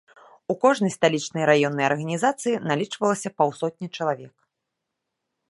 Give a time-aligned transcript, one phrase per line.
[0.51, 4.33] У кожнай сталічнай раённай арганізацыі налічвалася паўсотні чалавек.